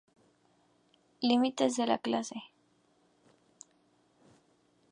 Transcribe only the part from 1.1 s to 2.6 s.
Límites de la clase.